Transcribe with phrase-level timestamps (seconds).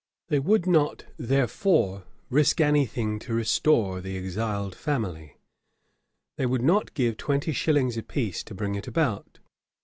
[0.29, 5.37] They would not, therefore, risk any thing to restore the exiled family.
[6.39, 9.37] They would not give twenty shillings a piece to bring it about.